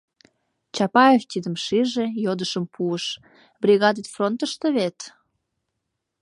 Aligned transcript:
Чапаев 0.75 1.23
тидым 1.31 1.55
шиже, 1.63 2.05
йодышым 2.25 2.65
пуыш:— 2.73 3.05
Бригадет 3.61 4.07
фронтышто 4.13 4.67
вет?. 4.77 4.97